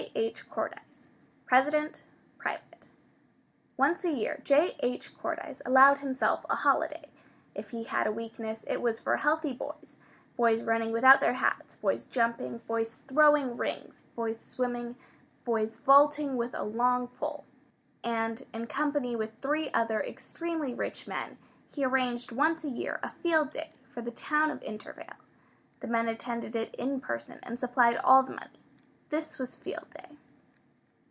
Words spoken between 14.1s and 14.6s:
boys